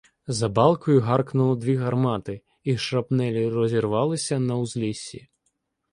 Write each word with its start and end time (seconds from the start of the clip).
За 0.27 0.49
балкою 0.49 1.01
гаркнули 1.01 1.55
дві 1.55 1.75
гармати, 1.75 2.41
і 2.63 2.77
шрапнелі 2.77 3.49
розірвалися 3.49 4.39
на 4.39 4.55
узліссі. 4.57 5.27